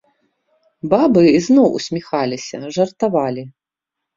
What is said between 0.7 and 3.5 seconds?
Бабы ізноў усміхаліся, жартавалі.